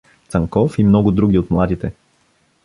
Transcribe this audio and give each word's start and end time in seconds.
Цанков 0.27 0.79
и 0.79 0.83
много 0.83 1.11
други 1.11 1.37
от 1.39 1.49
младите. 1.49 1.93